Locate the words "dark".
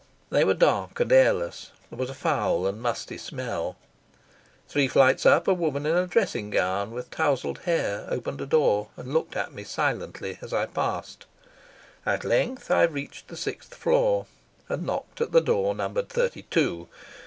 0.55-0.99